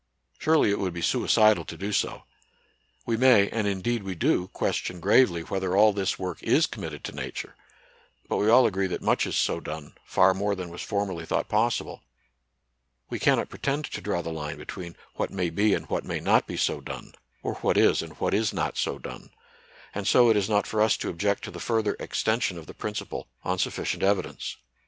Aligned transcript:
Surely 0.39 0.71
it 0.71 0.79
would 0.79 0.93
be 0.95 1.01
sui 1.03 1.27
cidal 1.27 1.63
to 1.63 1.77
do 1.77 1.91
so. 1.93 2.23
We 3.05 3.17
may, 3.17 3.49
and 3.51 3.67
indeed 3.67 4.01
we 4.01 4.15
do, 4.15 4.47
question 4.47 4.99
gravely 4.99 5.43
whether 5.43 5.77
all 5.77 5.93
this 5.93 6.17
work 6.17 6.41
is 6.41 6.65
com 6.65 6.85
mitted 6.85 7.03
to 7.03 7.11
Nature; 7.11 7.55
but 8.27 8.37
we 8.37 8.49
all 8.49 8.65
agree 8.65 8.87
that 8.87 9.03
much 9.03 9.27
is 9.27 9.35
so 9.35 9.59
done, 9.59 9.93
far 10.03 10.33
more 10.33 10.55
than 10.55 10.69
was 10.71 10.81
formerly 10.81 11.23
thought 11.23 11.47
possible; 11.49 12.01
we 13.11 13.19
cannot 13.19 13.49
pretend 13.49 13.85
to 13.91 14.01
draw 14.01 14.23
the 14.23 14.31
line 14.33 14.57
between 14.57 14.95
what 15.17 15.29
may 15.29 15.51
be 15.51 15.75
and 15.75 15.85
what 15.87 16.03
may 16.03 16.19
not 16.19 16.47
be 16.47 16.57
so 16.57 16.81
done, 16.81 17.13
or 17.43 17.53
what 17.61 17.77
is 17.77 18.01
and 18.01 18.13
what 18.13 18.33
is 18.33 18.51
not 18.51 18.77
so 18.77 18.97
done; 18.97 19.29
and 19.93 20.07
so 20.07 20.31
it 20.31 20.35
is 20.35 20.49
not 20.49 20.65
for 20.65 20.81
us 20.81 20.97
to 20.97 21.09
object 21.09 21.43
to 21.43 21.51
the 21.51 21.59
further 21.59 21.95
ex 21.99 22.23
tension 22.23 22.57
of 22.57 22.65
the 22.65 22.73
principle 22.73 23.27
on 23.43 23.59
sufficient 23.59 24.01
evidence. 24.01 24.57